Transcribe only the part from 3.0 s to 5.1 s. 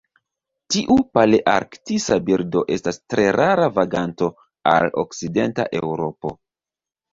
tre rara vaganto al